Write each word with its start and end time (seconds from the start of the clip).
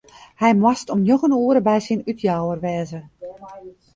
Hy 0.41 0.49
moast 0.61 0.87
om 0.93 0.99
njoggen 1.03 1.35
oere 1.39 1.61
by 1.67 1.77
syn 1.85 2.05
útjouwer 2.09 2.59
wêze. 2.63 2.99